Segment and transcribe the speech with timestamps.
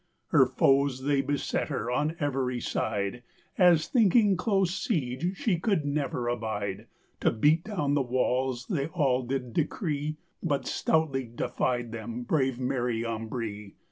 [0.29, 3.21] Her foes they besett her on everye side,
[3.55, 6.87] As thinking close siege shee cold never abide;
[7.19, 13.05] To beate down the walles they all did decree: But stoutlye deffyd them brave Mary
[13.05, 13.75] Ambree.